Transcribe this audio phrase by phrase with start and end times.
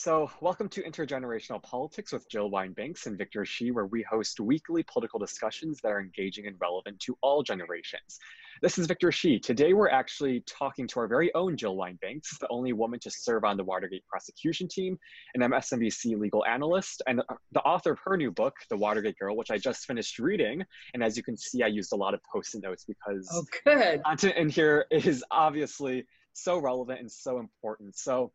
[0.00, 4.84] So, welcome to Intergenerational Politics with Jill Wine-Banks and Victor Shi, where we host weekly
[4.84, 8.20] political discussions that are engaging and relevant to all generations.
[8.62, 9.40] This is Victor Shi.
[9.40, 13.42] Today, we're actually talking to our very own Jill Wine-Banks, the only woman to serve
[13.42, 14.96] on the Watergate prosecution team,
[15.34, 17.20] an MSNBC legal analyst, and
[17.50, 20.62] the author of her new book, The Watergate Girl, which I just finished reading.
[20.94, 24.00] And as you can see, I used a lot of post-it notes because oh, good.
[24.04, 27.96] content in here is obviously so relevant and so important.
[27.96, 28.30] So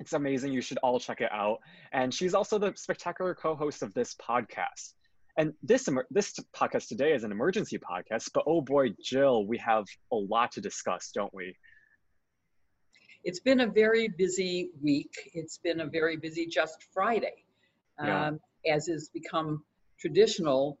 [0.00, 0.52] it's amazing.
[0.52, 1.58] You should all check it out.
[1.92, 4.94] And she's also the spectacular co-host of this podcast.
[5.36, 9.84] And this this podcast today is an emergency podcast, but oh boy, Jill, we have
[10.12, 11.56] a lot to discuss, don't we?
[13.22, 15.12] It's been a very busy week.
[15.34, 17.44] It's been a very busy just Friday.
[18.02, 18.28] Yeah.
[18.28, 19.62] Um, as is become
[19.98, 20.78] traditional,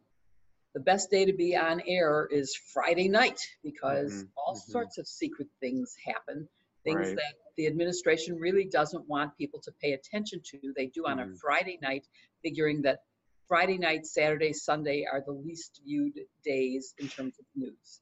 [0.74, 4.26] the best day to be on air is Friday night because mm-hmm.
[4.36, 4.72] all mm-hmm.
[4.72, 6.48] sorts of secret things happen
[6.88, 7.16] things right.
[7.16, 10.72] that the administration really doesn't want people to pay attention to.
[10.76, 11.32] They do on mm.
[11.32, 12.06] a Friday night,
[12.42, 12.98] figuring that
[13.46, 18.00] Friday night, Saturday, Sunday are the least viewed days in terms of news.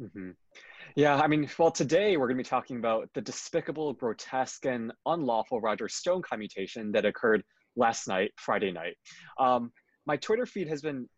[0.00, 0.30] Mm-hmm.
[0.96, 4.92] Yeah, I mean, well, today we're going to be talking about the despicable, grotesque, and
[5.06, 7.42] unlawful Roger Stone commutation that occurred
[7.76, 8.94] last night, Friday night.
[9.38, 9.70] Um,
[10.06, 11.08] my Twitter feed has been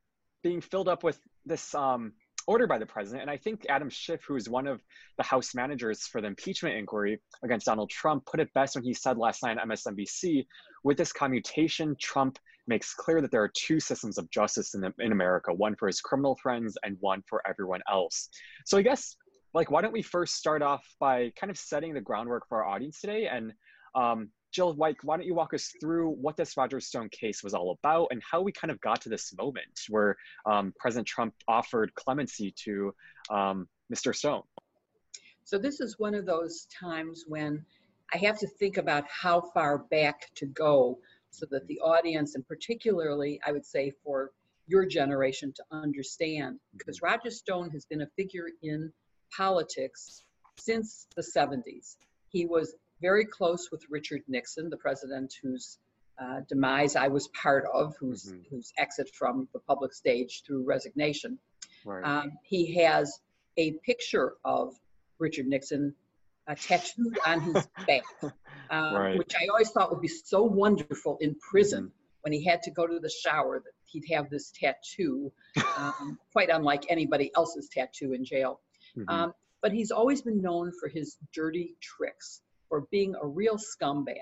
[0.42, 2.12] being filled up with this um,
[2.46, 3.22] ordered by the president.
[3.22, 4.82] And I think Adam Schiff, who is one of
[5.16, 8.94] the House managers for the impeachment inquiry against Donald Trump, put it best when he
[8.94, 10.46] said last night on MSNBC
[10.84, 14.92] with this commutation, Trump makes clear that there are two systems of justice in, the,
[14.98, 18.28] in America one for his criminal friends and one for everyone else.
[18.64, 19.16] So I guess,
[19.54, 22.70] like, why don't we first start off by kind of setting the groundwork for our
[22.70, 23.52] audience today and
[23.94, 27.54] um, Jill White, why don't you walk us through what this Roger Stone case was
[27.54, 31.34] all about and how we kind of got to this moment where um, President Trump
[31.46, 32.92] offered clemency to
[33.30, 34.14] um, Mr.
[34.14, 34.42] Stone?
[35.44, 37.64] So, this is one of those times when
[38.12, 40.98] I have to think about how far back to go
[41.30, 44.32] so that the audience, and particularly, I would say, for
[44.66, 47.06] your generation to understand, because mm-hmm.
[47.06, 48.92] Roger Stone has been a figure in
[49.36, 50.24] politics
[50.58, 51.96] since the 70s.
[52.28, 55.78] He was very close with Richard Nixon, the president whose
[56.20, 58.42] uh, demise I was part of, whose, mm-hmm.
[58.50, 61.38] whose exit from the public stage through resignation.
[61.84, 62.04] Right.
[62.04, 63.20] Um, he has
[63.56, 64.74] a picture of
[65.18, 65.94] Richard Nixon
[66.46, 68.02] uh, tattooed on his back,
[68.70, 69.18] um, right.
[69.18, 72.20] which I always thought would be so wonderful in prison mm-hmm.
[72.22, 75.32] when he had to go to the shower that he'd have this tattoo,
[75.78, 78.60] um, quite unlike anybody else's tattoo in jail.
[78.96, 79.08] Mm-hmm.
[79.08, 82.40] Um, but he's always been known for his dirty tricks
[82.70, 84.14] for being a real scumbag.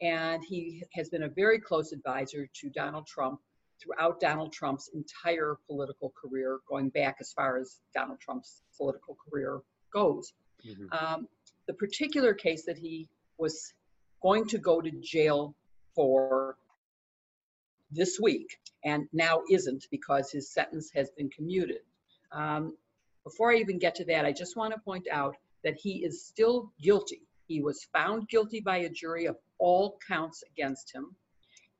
[0.00, 3.40] And he has been a very close advisor to Donald Trump
[3.82, 9.60] throughout Donald Trump's entire political career, going back as far as Donald Trump's political career
[9.92, 10.32] goes.
[10.66, 10.86] Mm-hmm.
[10.92, 11.28] Um,
[11.66, 13.74] the particular case that he was
[14.22, 15.54] going to go to jail
[15.94, 16.56] for
[17.90, 21.80] this week and now isn't because his sentence has been commuted.
[22.32, 22.76] Um,
[23.24, 26.24] before I even get to that, I just want to point out that he is
[26.24, 31.14] still guilty he was found guilty by a jury of all counts against him.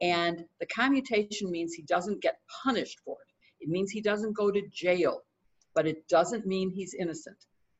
[0.00, 3.64] And the commutation means he doesn't get punished for it.
[3.64, 5.22] It means he doesn't go to jail,
[5.74, 7.36] but it doesn't mean he's innocent.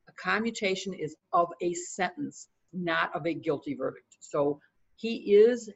[0.09, 4.17] A commutation is of a sentence, not of a guilty verdict.
[4.21, 4.59] So
[4.95, 5.69] he is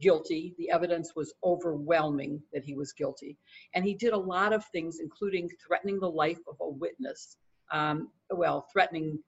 [0.00, 0.54] guilty.
[0.58, 3.36] The evidence was overwhelming that he was guilty.
[3.74, 7.36] And he did a lot of things, including threatening the life of a witness.
[7.70, 9.18] Um, well, threatening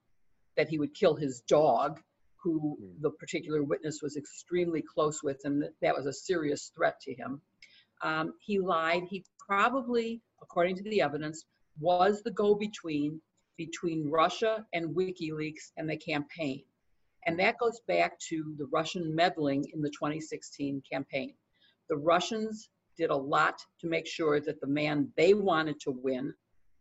[0.57, 1.99] that he would kill his dog,
[2.41, 3.01] who mm.
[3.01, 7.13] the particular witness was extremely close with, and that, that was a serious threat to
[7.13, 7.41] him.
[8.03, 9.03] Um, he lied.
[9.09, 11.45] He probably, according to the evidence,
[11.79, 13.21] was the go between
[13.57, 16.63] between Russia and WikiLeaks and the campaign.
[17.27, 21.35] And that goes back to the Russian meddling in the 2016 campaign.
[21.89, 26.33] The Russians did a lot to make sure that the man they wanted to win,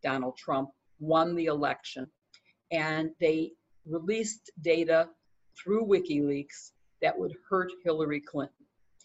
[0.02, 2.06] Donald Trump, won the election.
[2.70, 3.52] And they
[3.90, 5.08] released data
[5.56, 8.54] through WikiLeaks that would hurt Hillary Clinton.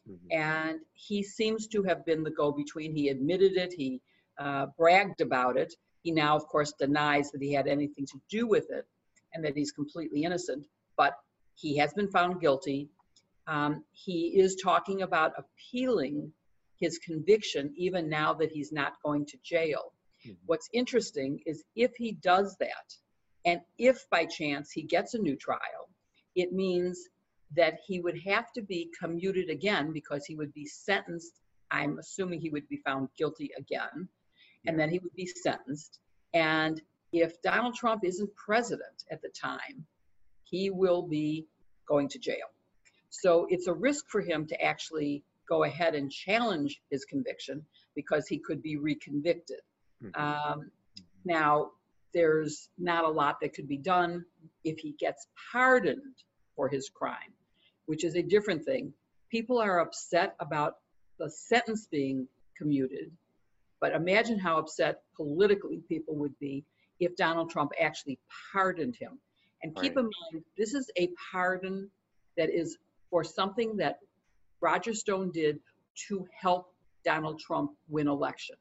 [0.09, 0.40] Mm-hmm.
[0.40, 2.96] And he seems to have been the go between.
[2.96, 4.02] He admitted it, he
[4.37, 5.73] uh, bragged about it.
[6.03, 8.85] He now, of course, denies that he had anything to do with it
[9.34, 10.66] and that he's completely innocent,
[10.97, 11.14] but
[11.55, 12.90] he has been found guilty.
[13.47, 16.31] Um, he is talking about appealing
[16.79, 19.93] his conviction even now that he's not going to jail.
[20.26, 20.34] Mm-hmm.
[20.46, 22.96] What's interesting is if he does that,
[23.46, 25.90] and if by chance he gets a new trial,
[26.36, 27.09] it means
[27.56, 31.40] that he would have to be commuted again because he would be sentenced.
[31.72, 34.09] I'm assuming he would be found guilty again,
[34.68, 36.00] and then he would be sentenced.
[36.34, 36.82] And
[37.14, 39.86] if Donald Trump isn't president at the time,
[40.44, 41.46] he will be
[41.88, 42.48] going to jail.
[43.09, 47.64] So it's a risk for him to actually go ahead and challenge his conviction
[47.96, 49.62] because he could be reconvicted.
[50.03, 50.22] Mm-hmm.
[50.22, 50.72] Um,
[51.24, 51.72] now,
[52.16, 54.23] there's not a lot that could be done
[54.64, 56.16] if he gets pardoned
[56.56, 57.34] for his crime,
[57.85, 58.91] which is a different thing.
[59.29, 60.76] People are upset about
[61.20, 62.26] the sentence being
[62.58, 63.12] commuted,
[63.82, 66.64] but imagine how upset politically people would be
[67.02, 68.17] if Donald Trump actually
[68.53, 69.20] pardoned him.
[69.62, 70.06] And keep right.
[70.06, 71.91] in mind, this is a pardon
[72.38, 72.78] that is
[73.09, 74.00] for something that
[74.62, 75.59] Roger Stone did
[76.08, 76.73] to help
[77.03, 78.56] Donald Trump win election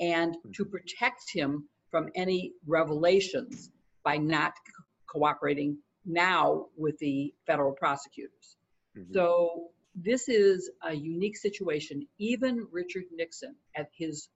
[0.00, 0.70] and to mm-hmm.
[0.70, 3.70] protect him from any revelations
[4.02, 8.56] by not co- cooperating now with the federal prosecutors.
[8.98, 9.12] Mm-hmm.
[9.14, 12.04] So this is a unique situation.
[12.18, 14.28] Even Richard Nixon, at his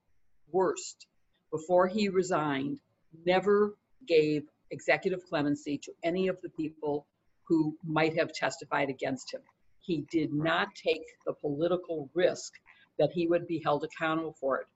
[0.53, 1.09] worst,
[1.51, 2.79] before he resigned,
[3.27, 3.75] never
[4.07, 7.09] gave executive clemency to any of the people
[7.49, 9.41] who might have testified against him.
[9.81, 12.53] He did not take the political risk
[13.01, 14.67] that he would be held accountable for it.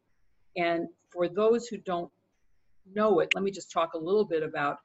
[0.57, 2.11] And for those who don't
[2.95, 4.79] know it, let me just talk a little bit about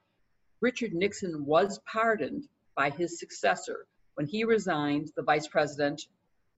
[0.60, 3.86] Richard Nixon was pardoned by his successor.
[4.14, 6.02] When he resigned, the vice president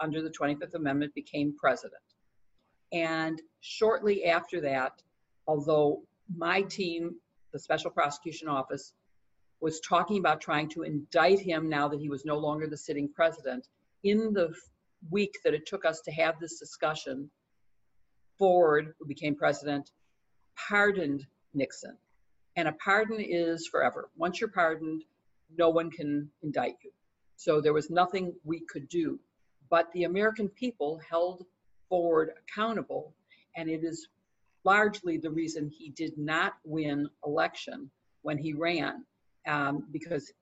[0.00, 2.02] under the 25th Amendment became president.
[2.92, 5.02] And shortly after that,
[5.46, 6.02] although
[6.34, 7.16] my team,
[7.52, 8.94] the Special Prosecution Office,
[9.60, 13.08] was talking about trying to indict him now that he was no longer the sitting
[13.14, 13.68] president.
[14.04, 14.54] In the
[15.10, 17.30] week that it took us to have this discussion,
[18.38, 19.90] Ford, who became president,
[20.68, 21.96] pardoned Nixon.
[22.56, 24.10] And a pardon is forever.
[24.16, 25.04] Once you're pardoned,
[25.56, 26.90] no one can indict you.
[27.36, 29.18] So there was nothing we could do.
[29.70, 31.46] But the American people held
[31.88, 33.14] Ford accountable,
[33.56, 34.08] and it is
[34.64, 37.90] largely the reason he did not win election
[38.22, 39.04] when he ran,
[39.46, 40.32] um, because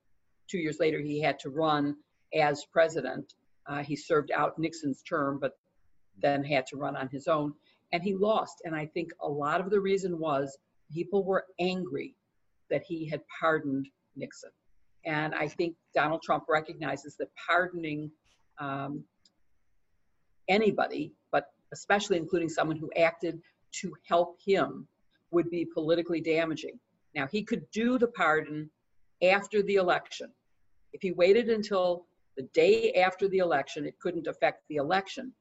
[0.49, 1.95] two years later he had to run
[2.35, 3.35] as president.
[3.67, 5.59] Uh, he served out Nixon's term, but
[6.21, 7.55] then had to run on his own,
[7.93, 8.63] and he lost.
[8.65, 10.57] And I think a lot of the reason was
[10.93, 12.15] people were angry
[12.71, 14.51] that he had pardoned Nixon.
[15.05, 18.11] And I think Donald Trump recognizes that pardoning
[18.61, 19.05] um,
[20.49, 23.41] anybody, but especially including someone who acted
[23.81, 24.87] to help him
[25.31, 26.79] would be politically damaging.
[27.15, 28.71] Now, he could do the pardon
[29.23, 30.31] after the election.
[30.93, 32.07] If he waited until
[32.37, 35.33] the day after the election, it couldn't affect the election.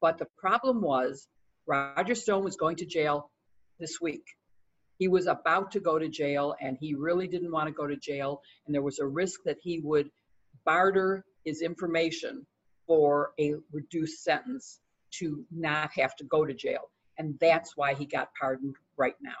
[0.00, 1.28] But the problem was
[1.66, 3.30] Roger Stone was going to jail
[3.78, 4.24] this week.
[4.98, 7.96] He was about to go to jail and he really didn't want to go to
[7.96, 8.40] jail.
[8.66, 10.10] And there was a risk that he would
[10.64, 12.46] barter his information
[12.86, 14.80] for a reduced sentence
[15.18, 19.32] to not have to go to jail and that's why he got pardoned right now.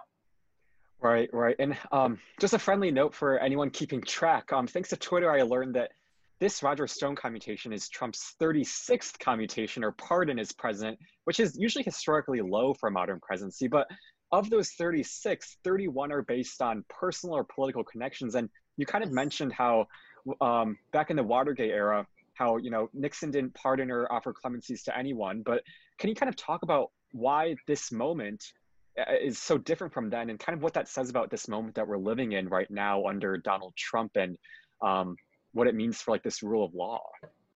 [1.00, 1.56] Right, right.
[1.58, 4.52] And um, just a friendly note for anyone keeping track.
[4.52, 5.92] Um, thanks to Twitter, I learned that
[6.40, 11.84] this Roger Stone commutation is Trump's 36th commutation or pardon as president, which is usually
[11.84, 13.68] historically low for a modern presidency.
[13.68, 13.86] But
[14.32, 18.34] of those 36, 31 are based on personal or political connections.
[18.34, 19.86] And you kind of mentioned how
[20.40, 24.82] um, back in the Watergate era, how you know Nixon didn't pardon or offer clemencies
[24.84, 25.42] to anyone.
[25.44, 25.62] But
[25.98, 28.44] can you kind of talk about why this moment
[28.98, 31.76] uh, is so different from then and kind of what that says about this moment
[31.76, 34.36] that we're living in right now under Donald Trump and
[34.82, 35.16] um,
[35.54, 37.02] what it means for like this rule of law.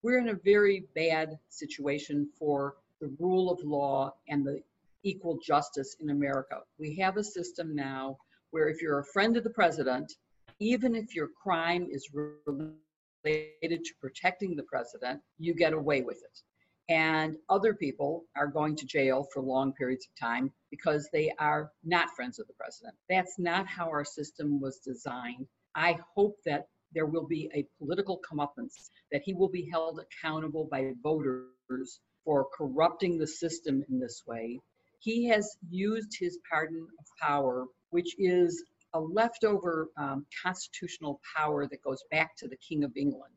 [0.01, 4.61] We're in a very bad situation for the rule of law and the
[5.03, 6.61] equal justice in America.
[6.77, 8.17] We have a system now
[8.51, 10.13] where if you're a friend of the president,
[10.59, 16.41] even if your crime is related to protecting the president, you get away with it
[16.89, 21.71] and other people are going to jail for long periods of time because they are
[21.85, 22.95] not friends of the president.
[23.07, 25.47] That's not how our system was designed.
[25.75, 30.67] I hope that there will be a political comeuppance, that he will be held accountable
[30.71, 34.59] by voters for corrupting the system in this way.
[34.99, 41.81] He has used his pardon of power, which is a leftover um, constitutional power that
[41.83, 43.33] goes back to the King of England.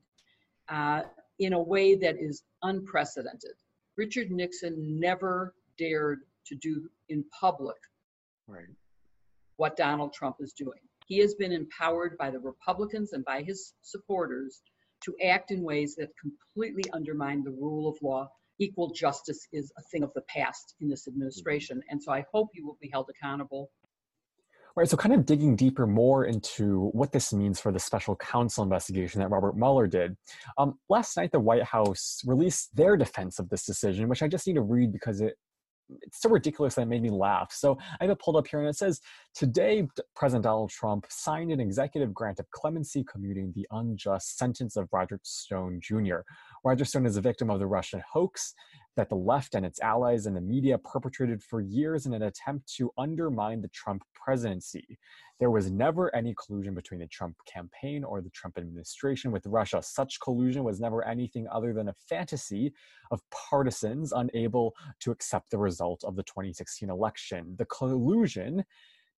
[0.69, 1.03] Uh,
[1.39, 3.55] in a way that is unprecedented.
[3.97, 7.77] Richard Nixon never dared to do in public
[8.47, 8.65] right.
[9.57, 10.81] what Donald Trump is doing.
[11.13, 14.63] He has been empowered by the Republicans and by his supporters
[15.05, 18.31] to act in ways that completely undermine the rule of law.
[18.59, 21.83] Equal justice is a thing of the past in this administration.
[21.91, 23.71] And so I hope he will be held accountable
[24.75, 28.65] Right, so kind of digging deeper more into what this means for the special counsel
[28.65, 30.17] investigation that Robert Mueller did.
[30.57, 34.47] Um, last night, the White House released their defense of this decision, which I just
[34.47, 35.35] need to read because it
[36.03, 37.53] it's so ridiculous that it made me laugh.
[37.53, 39.01] So I have it pulled up here and it says
[39.35, 44.89] Today, President Donald Trump signed an executive grant of clemency commuting the unjust sentence of
[44.93, 46.21] Roger Stone Jr.
[46.65, 48.55] Roger Stone is a victim of the Russian hoax
[48.97, 52.73] that the left and its allies and the media perpetrated for years in an attempt
[52.77, 54.99] to undermine the Trump presidency.
[55.41, 59.83] There was never any collusion between the Trump campaign or the Trump administration with Russia.
[59.83, 62.73] Such collusion was never anything other than a fantasy
[63.11, 67.55] of partisans unable to accept the result of the 2016 election.
[67.59, 68.65] The collusion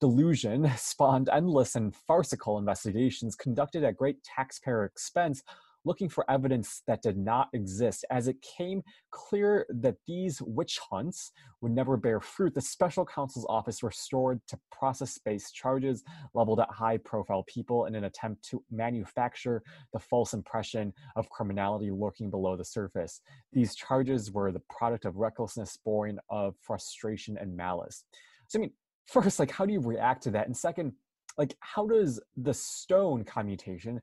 [0.00, 5.43] delusion spawned endless and farcical investigations conducted at great taxpayer expense
[5.85, 8.05] looking for evidence that did not exist.
[8.11, 13.47] As it came clear that these witch hunts would never bear fruit, the special counsel's
[13.49, 16.03] office restored to process based charges
[16.35, 19.62] leveled at high profile people in an attempt to manufacture
[19.93, 23.21] the false impression of criminality lurking below the surface.
[23.53, 28.05] These charges were the product of recklessness born of frustration and malice.
[28.49, 28.73] So, I mean,
[29.07, 30.47] first, like, how do you react to that?
[30.47, 30.93] And second,
[31.37, 34.00] like, how does the stone commutation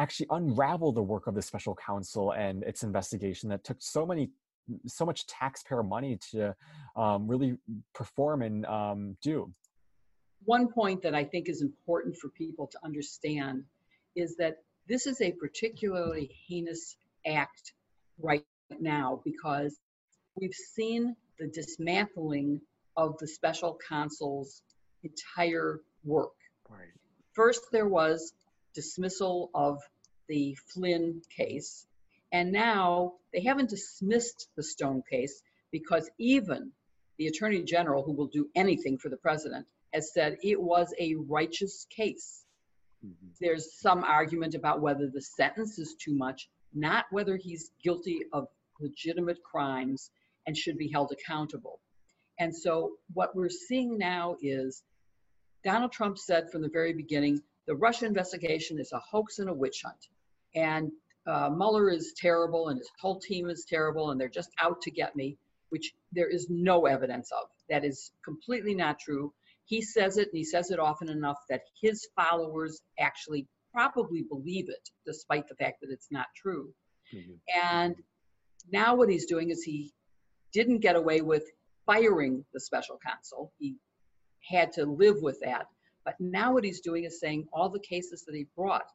[0.00, 4.30] actually unravel the work of the special counsel and its investigation that took so many
[4.86, 6.54] so much taxpayer money to
[6.96, 7.56] um, really
[7.92, 9.52] perform and um, do
[10.44, 13.62] one point that i think is important for people to understand
[14.16, 14.56] is that
[14.88, 17.72] this is a particularly heinous act
[18.18, 18.44] right
[18.80, 19.78] now because
[20.40, 22.60] we've seen the dismantling
[22.96, 24.62] of the special counsel's
[25.02, 26.32] entire work.
[26.68, 26.88] Right.
[27.32, 28.32] First, there was
[28.74, 29.78] dismissal of
[30.28, 31.86] the Flynn case,
[32.32, 36.72] and now they haven't dismissed the Stone case because even
[37.18, 41.16] the Attorney General, who will do anything for the president, has said it was a
[41.16, 42.44] righteous case.
[43.04, 43.28] Mm-hmm.
[43.40, 48.46] There's some argument about whether the sentence is too much, not whether he's guilty of
[48.80, 50.10] legitimate crimes
[50.46, 51.80] and should be held accountable.
[52.38, 54.82] And so what we're seeing now is
[55.62, 59.54] Donald Trump said from the very beginning the Russia investigation is a hoax and a
[59.54, 60.08] witch hunt.
[60.54, 60.90] And
[61.26, 64.90] uh, Mueller is terrible and his whole team is terrible and they're just out to
[64.90, 65.38] get me,
[65.68, 67.48] which there is no evidence of.
[67.68, 69.32] That is completely not true.
[69.66, 74.68] He says it and he says it often enough that his followers actually probably believe
[74.68, 76.72] it, despite the fact that it's not true.
[77.14, 77.34] Mm-hmm.
[77.62, 77.94] And
[78.72, 79.92] now what he's doing is he
[80.52, 81.44] didn't get away with
[81.86, 83.52] firing the special counsel.
[83.58, 83.76] He
[84.48, 85.66] had to live with that.
[86.10, 88.86] But now what he's doing is saying all the cases that he brought,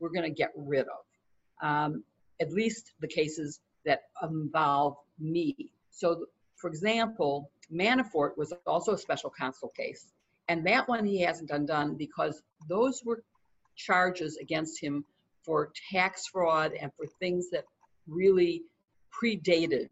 [0.00, 2.02] we're going to get rid of, um,
[2.40, 5.54] at least the cases that involve me.
[5.90, 6.26] So,
[6.56, 10.12] for example, Manafort was also a special counsel case.
[10.48, 13.22] And that one he hasn't undone because those were
[13.76, 15.04] charges against him
[15.44, 17.64] for tax fraud and for things that
[18.08, 18.62] really
[19.22, 19.90] predated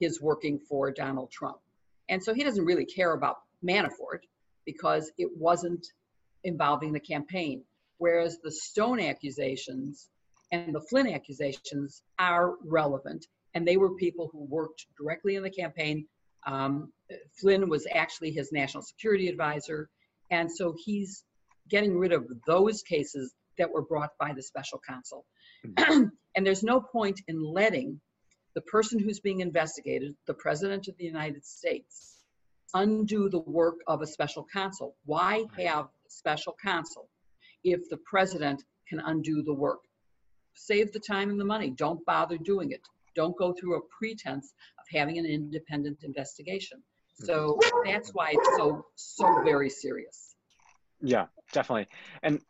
[0.00, 1.58] his working for Donald Trump.
[2.08, 4.20] And so he doesn't really care about Manafort
[4.64, 5.86] because it wasn't
[6.44, 7.62] involving the campaign.
[7.98, 10.08] Whereas the Stone accusations
[10.52, 13.26] and the Flynn accusations are relevant.
[13.54, 16.06] And they were people who worked directly in the campaign.
[16.46, 16.92] Um,
[17.40, 19.88] Flynn was actually his national security advisor.
[20.30, 21.24] And so he's
[21.68, 25.24] getting rid of those cases that were brought by the special counsel.
[26.36, 28.00] And there's no point in letting
[28.54, 32.18] the person who's being investigated, the President of the United States,
[32.74, 34.96] undo the work of a special counsel.
[35.04, 37.08] Why have special counsel
[37.62, 39.80] if the President can undo the work?
[40.54, 41.70] Save the time and the money.
[41.70, 42.80] Don't bother doing it.
[43.14, 46.82] Don't go through a pretense of having an independent investigation.
[47.14, 50.34] So that's why it's so so very serious.
[51.00, 51.86] Yeah, definitely.
[52.22, 52.40] And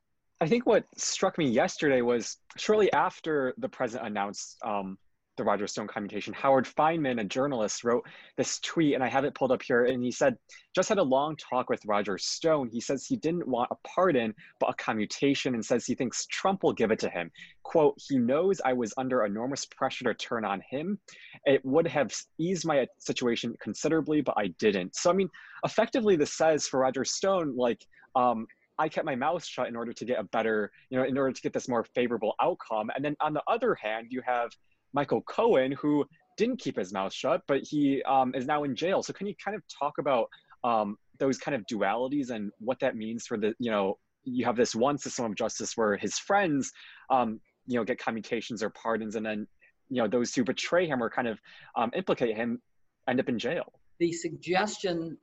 [0.41, 4.99] I think what struck me yesterday was shortly after the president announced um,
[5.37, 9.35] the Roger Stone commutation, Howard Fineman, a journalist, wrote this tweet, and I have it
[9.35, 9.85] pulled up here.
[9.85, 10.37] And he said,
[10.75, 12.69] just had a long talk with Roger Stone.
[12.73, 16.63] He says he didn't want a pardon, but a commutation, and says he thinks Trump
[16.63, 17.31] will give it to him.
[17.63, 20.99] Quote, he knows I was under enormous pressure to turn on him.
[21.45, 24.95] It would have eased my situation considerably, but I didn't.
[24.97, 25.31] So, I mean,
[25.65, 28.47] effectively, this says for Roger Stone, like, um,
[28.79, 31.33] I kept my mouth shut in order to get a better, you know, in order
[31.33, 32.91] to get this more favorable outcome.
[32.95, 34.51] And then on the other hand, you have
[34.95, 36.07] Michael Cohen, who
[36.39, 39.03] didn't keep his mouth shut, but he um, is now in jail.
[39.03, 40.29] So can you kind of talk about
[40.63, 44.57] um, those kind of dualities and what that means for the, you know, you have
[44.57, 46.73] this one system of justice where his friends,
[47.11, 49.47] um, you know, get commutations or pardons, and then,
[49.91, 51.39] you know, those who betray him or kind of
[51.77, 52.61] um, implicate him
[53.09, 53.73] end up in jail.
[53.99, 55.19] The suggestion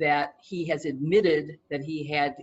[0.00, 2.34] that he has admitted that he had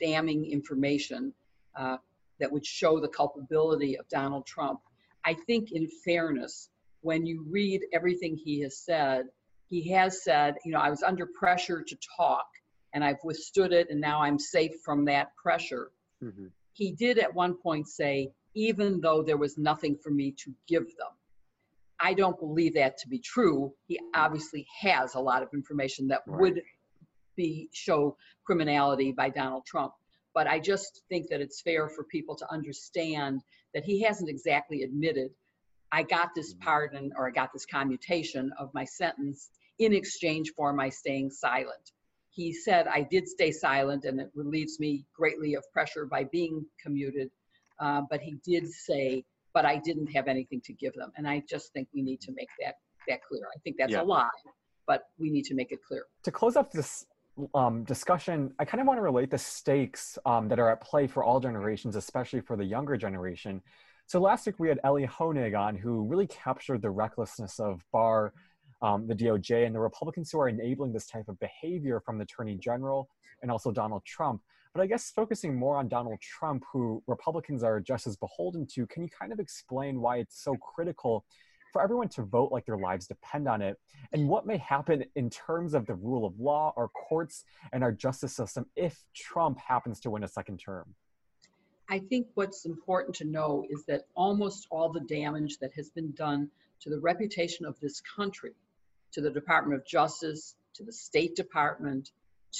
[0.00, 1.32] damning information
[1.78, 1.96] uh,
[2.38, 4.80] that would show the culpability of Donald Trump
[5.24, 6.68] I think, in fairness,
[7.00, 9.26] when you read everything he has said,
[9.68, 12.46] he has said, you know, I was under pressure to talk
[12.92, 15.90] and I've withstood it and now I'm safe from that pressure.
[16.22, 16.46] Mm-hmm.
[16.72, 20.84] He did at one point say, even though there was nothing for me to give
[20.84, 21.08] them.
[22.00, 23.72] I don't believe that to be true.
[23.86, 26.40] He obviously has a lot of information that right.
[26.40, 26.62] would
[27.36, 29.92] be show criminality by Donald Trump.
[30.34, 33.42] But I just think that it's fair for people to understand
[33.74, 35.30] that he hasn't exactly admitted,
[35.92, 36.64] I got this mm-hmm.
[36.64, 41.92] pardon or I got this commutation of my sentence in exchange for my staying silent.
[42.30, 46.64] He said, I did stay silent and it relieves me greatly of pressure by being
[46.82, 47.30] commuted.
[47.78, 51.12] Uh, but he did say, but I didn't have anything to give them.
[51.16, 52.74] And I just think we need to make that,
[53.08, 53.42] that clear.
[53.54, 54.02] I think that's yeah.
[54.02, 54.28] a lie,
[54.86, 56.06] but we need to make it clear.
[56.24, 57.06] To close up this
[57.54, 61.06] um, discussion, I kind of want to relate the stakes um, that are at play
[61.06, 63.62] for all generations, especially for the younger generation.
[64.06, 68.32] So last week we had Elie Honig on, who really captured the recklessness of Barr,
[68.82, 72.24] um, the DOJ, and the Republicans who are enabling this type of behavior from the
[72.24, 73.08] Attorney General
[73.42, 74.42] and also Donald Trump.
[74.74, 78.86] But I guess focusing more on Donald Trump, who Republicans are just as beholden to,
[78.86, 81.24] can you kind of explain why it's so critical
[81.74, 83.76] for everyone to vote like their lives depend on it,
[84.12, 87.90] and what may happen in terms of the rule of law, our courts, and our
[87.90, 90.94] justice system if Trump happens to win a second term?
[91.90, 96.12] I think what's important to know is that almost all the damage that has been
[96.12, 98.52] done to the reputation of this country,
[99.10, 102.12] to the Department of Justice, to the State Department,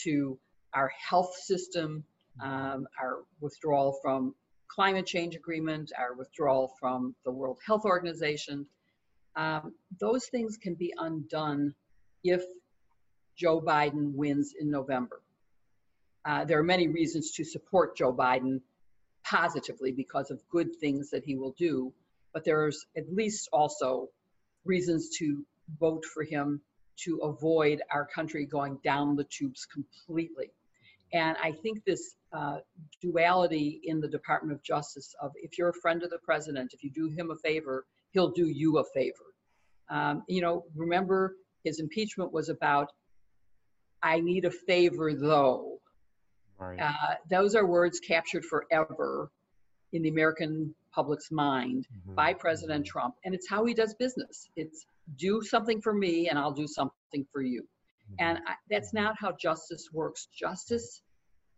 [0.02, 0.37] to
[0.73, 2.02] our health system,
[2.42, 4.35] um, our withdrawal from
[4.66, 8.66] climate change agreement, our withdrawal from the World Health Organization,
[9.37, 11.75] um, those things can be undone
[12.23, 12.45] if
[13.37, 15.21] Joe Biden wins in November.
[16.25, 18.61] Uh, there are many reasons to support Joe Biden
[19.25, 21.93] positively because of good things that he will do,
[22.33, 24.09] but there's at least also
[24.64, 25.45] reasons to
[25.79, 26.61] vote for him
[26.97, 30.50] to avoid our country going down the tubes completely.
[31.12, 32.59] And I think this uh,
[33.00, 36.83] duality in the Department of Justice of if you're a friend of the president, if
[36.83, 39.35] you do him a favor, he'll do you a favor.
[39.90, 42.88] Um, you know, remember his impeachment was about,
[44.02, 45.80] I need a favor though.
[46.58, 46.80] Right.
[46.80, 49.30] Uh, those are words captured forever
[49.93, 52.15] in the American public's mind mm-hmm.
[52.15, 52.99] by President mm-hmm.
[52.99, 53.15] Trump.
[53.25, 54.49] And it's how he does business.
[54.56, 54.86] It's
[55.17, 57.62] do something for me and I'll do something for you.
[57.62, 58.15] Mm-hmm.
[58.21, 59.04] And I, that's mm-hmm.
[59.04, 60.28] not how justice works.
[60.39, 61.02] Justice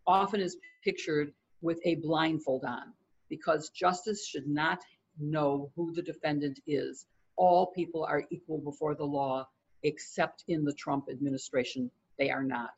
[0.07, 2.93] often is pictured with a blindfold on
[3.29, 4.79] because justice should not
[5.19, 7.05] know who the defendant is.
[7.35, 9.47] All people are equal before the law,
[9.83, 12.71] except in the Trump administration, they are not.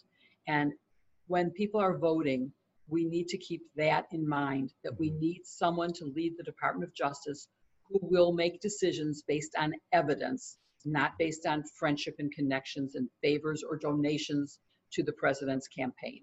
[0.47, 0.73] And
[1.27, 2.51] when people are voting,
[2.87, 5.19] we need to keep that in mind that we mm-hmm.
[5.19, 7.47] need someone to lead the Department of Justice
[7.87, 13.63] who will make decisions based on evidence, not based on friendship and connections and favors
[13.63, 14.59] or donations
[14.91, 16.21] to the president's campaign.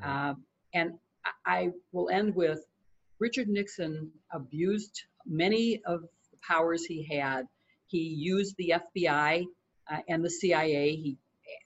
[0.00, 0.30] Right.
[0.30, 0.44] Um,
[0.74, 0.92] and
[1.46, 2.64] I will end with
[3.18, 7.46] Richard Nixon abused many of the powers he had.
[7.86, 9.44] He used the FBI
[9.90, 10.96] uh, and the CIA.
[10.96, 11.18] He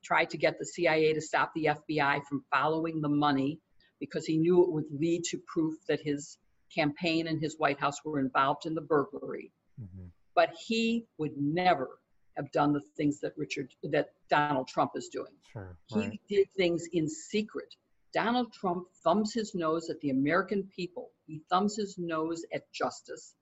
[0.04, 3.60] tried to get the CIA to stop the FBI from following the money
[4.00, 6.38] because he knew it would lead to proof that his
[6.74, 9.52] campaign and his White House were involved in the burglary.
[9.80, 10.06] Mm-hmm.
[10.34, 12.00] But he would never
[12.36, 15.32] have done the things that Richard that Donald Trump is doing.
[15.52, 16.10] Sure, right.
[16.28, 17.74] He did things in secret.
[18.12, 21.10] Donald Trump thumbs his nose at the American people.
[21.26, 23.34] He thumbs his nose at justice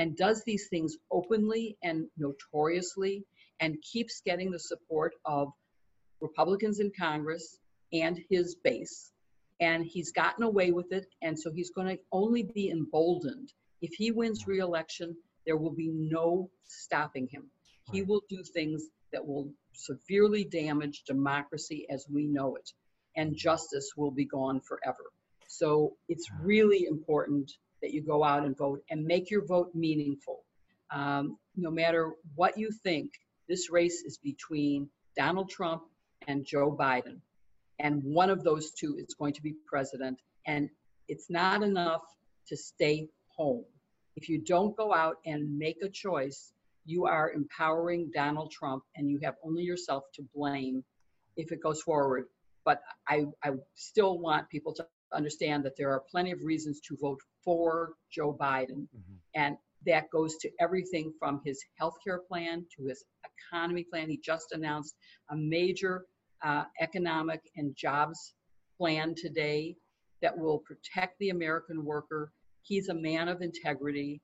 [0.00, 3.22] and does these things openly and notoriously
[3.60, 5.52] and keeps getting the support of
[6.22, 7.58] Republicans in Congress
[7.92, 9.12] and his base.
[9.60, 11.04] And he's gotten away with it.
[11.20, 13.52] And so he's going to only be emboldened.
[13.82, 17.50] If he wins re-election, there will be no stopping him.
[17.92, 22.70] He will do things that will severely damage democracy as we know it.
[23.16, 25.12] And justice will be gone forever.
[25.46, 30.44] So it's really important that you go out and vote and make your vote meaningful.
[30.90, 33.12] Um, no matter what you think,
[33.48, 35.82] this race is between Donald Trump
[36.28, 37.20] and Joe Biden.
[37.78, 40.18] And one of those two is going to be president.
[40.46, 40.68] And
[41.08, 42.02] it's not enough
[42.48, 43.64] to stay home.
[44.16, 46.52] If you don't go out and make a choice,
[46.84, 50.84] you are empowering Donald Trump and you have only yourself to blame
[51.36, 52.26] if it goes forward.
[52.64, 56.96] But I, I still want people to understand that there are plenty of reasons to
[57.00, 58.86] vote for Joe Biden.
[58.88, 59.14] Mm-hmm.
[59.34, 63.04] And that goes to everything from his health care plan to his
[63.52, 64.10] economy plan.
[64.10, 64.94] He just announced
[65.30, 66.04] a major
[66.42, 68.34] uh, economic and jobs
[68.78, 69.76] plan today
[70.22, 72.32] that will protect the American worker.
[72.62, 74.20] He's a man of integrity.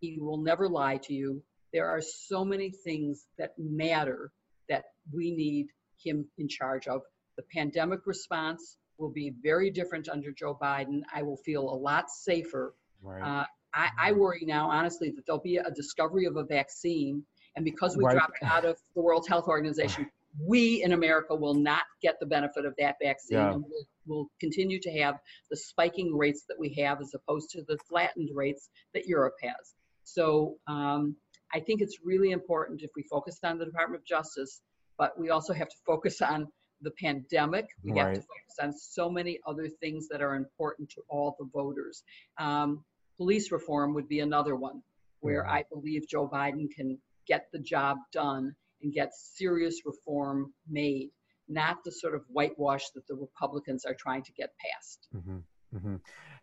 [0.00, 1.42] He will never lie to you.
[1.72, 4.32] There are so many things that matter
[4.68, 5.68] that we need
[6.02, 7.02] him in charge of.
[7.36, 11.02] The pandemic response will be very different under Joe Biden.
[11.14, 12.74] I will feel a lot safer.
[13.02, 13.22] Right.
[13.22, 17.22] Uh, I, I, worry now, honestly, that there'll be a discovery of a vaccine,
[17.56, 18.14] and because we right.
[18.14, 20.10] dropped out of the World Health Organization,
[20.46, 23.38] we in America will not get the benefit of that vaccine.
[23.38, 23.52] Yeah.
[23.52, 25.18] And we'll, we'll, continue to have
[25.50, 29.74] the spiking rates that we have as opposed to the flattened rates that Europe has.
[30.04, 31.16] So um,
[31.54, 34.60] I think it's really important if we focus on the Department of Justice,
[34.98, 36.48] but we also have to focus on
[36.82, 37.66] the pandemic.
[37.82, 37.98] We right.
[37.98, 42.02] have to focus on so many other things that are important to all the voters.
[42.38, 42.84] Um,
[43.16, 44.82] police reform would be another one
[45.20, 45.52] where mm-hmm.
[45.52, 51.10] I believe Joe Biden can get the job done and get serious reform made,
[51.48, 55.08] not the sort of whitewash that the Republicans are trying to get past.
[55.14, 55.38] Mm-hmm.
[55.76, 55.96] Mm-hmm.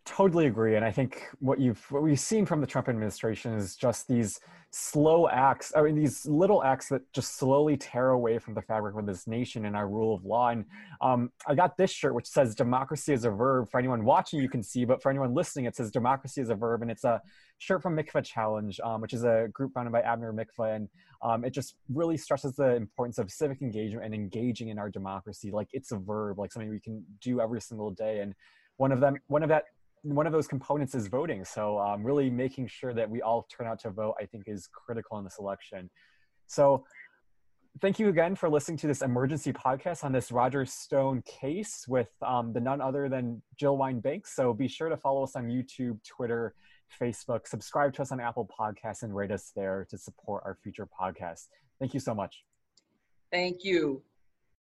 [0.06, 3.74] Totally agree, and I think what you've what we've seen from the Trump administration is
[3.74, 4.38] just these
[4.70, 5.72] slow acts.
[5.74, 9.26] I mean, these little acts that just slowly tear away from the fabric of this
[9.26, 10.50] nation and our rule of law.
[10.50, 10.66] And
[11.00, 14.48] um, I got this shirt which says "Democracy is a verb." For anyone watching, you
[14.50, 17.22] can see, but for anyone listening, it says "Democracy is a verb," and it's a
[17.56, 20.88] shirt from Mikva Challenge, um, which is a group founded by Abner Mikva, and
[21.22, 25.50] um, it just really stresses the importance of civic engagement and engaging in our democracy.
[25.50, 28.34] Like it's a verb, like something we can do every single day, and
[28.76, 29.64] one of them one of that
[30.04, 31.44] one of those components is voting.
[31.44, 34.68] So um, really making sure that we all turn out to vote i think is
[34.72, 35.90] critical in this election.
[36.46, 36.84] So
[37.80, 42.10] thank you again for listening to this emergency podcast on this roger stone case with
[42.22, 45.98] um, the none other than jill wine-banks so be sure to follow us on youtube
[46.06, 46.54] twitter
[47.00, 47.46] facebook.
[47.46, 51.48] Subscribe to us on apple podcasts and rate us there to support our future podcasts.
[51.78, 52.44] Thank you so much.
[53.32, 54.02] Thank you